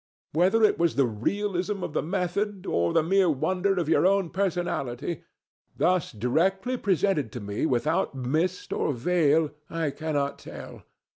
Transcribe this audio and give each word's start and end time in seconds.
Whether 0.33 0.63
it 0.63 0.79
was 0.79 0.95
the 0.95 1.05
realism 1.05 1.83
of 1.83 1.93
the 1.93 2.01
method, 2.01 2.65
or 2.65 2.91
the 2.91 3.03
mere 3.03 3.29
wonder 3.29 3.75
of 3.79 3.87
your 3.87 4.07
own 4.07 4.31
personality, 4.31 5.21
thus 5.77 6.11
directly 6.11 6.75
presented 6.75 7.31
to 7.33 7.39
me 7.39 7.67
without 7.67 8.15
mist 8.15 8.73
or 8.73 8.93
veil, 8.93 9.51
I 9.69 9.91
cannot 9.91 10.39
tell. 10.39 10.81